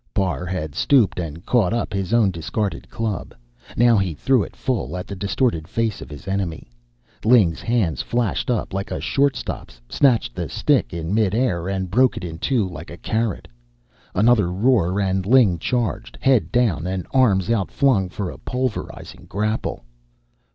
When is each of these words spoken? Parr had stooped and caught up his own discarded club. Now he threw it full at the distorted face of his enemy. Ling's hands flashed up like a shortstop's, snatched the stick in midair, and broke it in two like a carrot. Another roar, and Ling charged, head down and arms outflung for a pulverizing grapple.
Parr 0.15 0.47
had 0.47 0.73
stooped 0.73 1.19
and 1.19 1.45
caught 1.45 1.73
up 1.73 1.93
his 1.93 2.11
own 2.11 2.31
discarded 2.31 2.89
club. 2.89 3.35
Now 3.77 3.97
he 3.99 4.15
threw 4.15 4.41
it 4.41 4.55
full 4.55 4.97
at 4.97 5.05
the 5.05 5.15
distorted 5.15 5.67
face 5.67 6.01
of 6.01 6.09
his 6.09 6.27
enemy. 6.27 6.71
Ling's 7.23 7.61
hands 7.61 8.01
flashed 8.01 8.49
up 8.49 8.73
like 8.73 8.89
a 8.89 8.99
shortstop's, 8.99 9.79
snatched 9.89 10.33
the 10.33 10.49
stick 10.49 10.91
in 10.91 11.13
midair, 11.13 11.69
and 11.69 11.91
broke 11.91 12.17
it 12.17 12.23
in 12.23 12.39
two 12.39 12.67
like 12.67 12.89
a 12.89 12.97
carrot. 12.97 13.47
Another 14.15 14.51
roar, 14.51 14.99
and 14.99 15.27
Ling 15.27 15.59
charged, 15.59 16.17
head 16.19 16.51
down 16.51 16.87
and 16.87 17.05
arms 17.13 17.51
outflung 17.51 18.09
for 18.09 18.31
a 18.31 18.39
pulverizing 18.39 19.27
grapple. 19.29 19.85